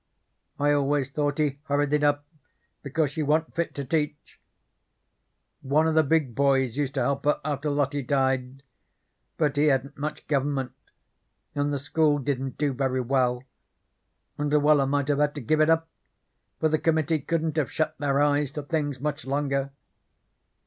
I 0.57 0.71
always 0.71 1.11
thought 1.11 1.37
he 1.37 1.59
hurried 1.65 1.93
it 1.93 2.03
up 2.03 2.25
because 2.81 3.11
she 3.11 3.21
wa'n't 3.21 3.53
fit 3.53 3.75
to 3.75 3.85
teach. 3.85 4.39
One 5.61 5.85
of 5.87 5.93
the 5.93 6.01
big 6.01 6.33
boys 6.33 6.75
used 6.75 6.95
to 6.95 7.01
help 7.01 7.23
her 7.25 7.39
after 7.45 7.69
Lottie 7.69 8.01
died, 8.01 8.63
but 9.37 9.57
he 9.57 9.65
hadn't 9.67 9.95
much 9.99 10.27
government, 10.27 10.71
and 11.53 11.71
the 11.71 11.77
school 11.77 12.17
didn't 12.17 12.57
do 12.57 12.73
very 12.73 12.99
well, 13.01 13.43
and 14.39 14.49
Luella 14.51 14.87
might 14.87 15.07
have 15.07 15.19
had 15.19 15.35
to 15.35 15.41
give 15.41 15.61
it 15.61 15.69
up, 15.69 15.87
for 16.59 16.67
the 16.67 16.79
committee 16.79 17.19
couldn't 17.19 17.57
have 17.57 17.71
shut 17.71 17.95
their 17.99 18.23
eyes 18.23 18.49
to 18.53 18.63
things 18.63 18.99
much 18.99 19.27
longer. 19.27 19.69